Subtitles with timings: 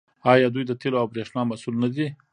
[0.31, 2.07] آیا دوی د تیلو او بریښنا مسوول نه دي؟